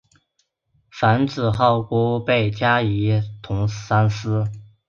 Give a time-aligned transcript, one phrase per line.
[0.89, 4.45] 樊子鹄被加仪同三司。